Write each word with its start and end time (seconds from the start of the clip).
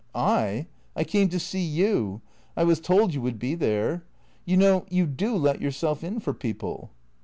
"I? 0.39 0.65
I 0.95 1.03
came 1.03 1.29
to 1.29 1.39
see 1.39 1.61
you. 1.61 2.21
I 2.57 2.63
was 2.63 2.79
told 2.79 3.13
you 3.13 3.21
would 3.21 3.37
be 3.37 3.53
there. 3.53 4.03
You 4.45 4.57
know, 4.57 4.87
you 4.89 5.05
do 5.05 5.35
let 5.35 5.61
yourself 5.61 6.03
in 6.03 6.19
for 6.19 6.33
people." 6.33 6.89